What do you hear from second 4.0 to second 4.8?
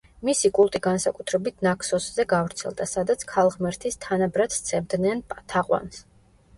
თანაბრად